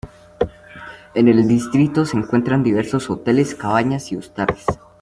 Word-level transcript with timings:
En 1.13 1.27
el 1.27 1.47
distrito 1.47 2.07
se 2.07 2.17
encuentran 2.17 2.63
diversos 2.63 3.07
hoteles, 3.11 3.53
cabañas 3.53 4.11
y 4.11 4.15
hostales. 4.15 4.65